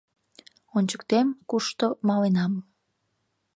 [0.77, 2.53] Ончыктем, кушто маленам...